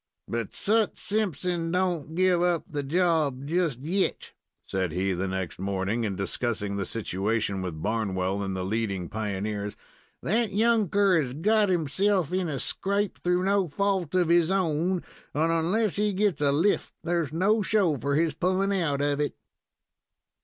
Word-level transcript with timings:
"But 0.27 0.55
Sut 0.55 0.97
Simpson 0.97 1.69
don't 1.71 2.15
give 2.15 2.41
up 2.41 2.63
the 2.67 2.81
job 2.81 3.45
just 3.45 3.81
yet," 3.81 4.33
said 4.65 4.91
he, 4.91 5.13
the 5.13 5.27
next 5.27 5.59
morning, 5.59 6.05
in 6.05 6.15
discussing 6.15 6.75
the 6.75 6.87
situation 6.87 7.61
with 7.61 7.83
Barnwell 7.83 8.41
and 8.41 8.55
the 8.55 8.63
leading 8.65 9.09
pioneers. 9.09 9.77
"That 10.23 10.53
younker 10.53 11.21
has 11.21 11.33
got 11.35 11.69
himself 11.69 12.33
in 12.33 12.49
a 12.49 12.57
scrape, 12.57 13.19
through 13.19 13.43
no 13.43 13.67
fault 13.67 14.15
of 14.15 14.29
his 14.29 14.49
own, 14.49 15.03
and 15.35 15.51
onless 15.51 15.97
he 15.97 16.13
gets 16.13 16.41
a 16.41 16.51
lift 16.51 16.95
there's 17.03 17.31
no 17.31 17.61
show 17.61 17.95
for 17.99 18.15
his 18.15 18.33
pullin' 18.33 18.71
out 18.71 19.01
of 19.01 19.19
it." 19.19 19.35